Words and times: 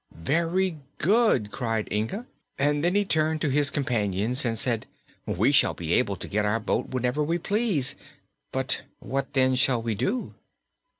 "Very 0.15 0.79
good!" 0.97 1.51
cried 1.51 1.87
Inga, 1.93 2.25
and 2.57 2.83
then 2.83 2.95
he 2.95 3.05
turned 3.05 3.39
to 3.41 3.49
his 3.49 3.69
companions 3.69 4.43
and 4.43 4.57
said: 4.57 4.87
"We 5.27 5.51
shall 5.51 5.75
be 5.75 5.93
able 5.93 6.15
to 6.15 6.27
get 6.27 6.43
our 6.43 6.59
boat 6.59 6.87
whenever 6.89 7.23
we 7.23 7.37
please; 7.37 7.93
but 8.51 8.81
what 8.97 9.33
then 9.33 9.53
shall 9.53 9.79
we 9.83 9.93
do?" 9.93 10.33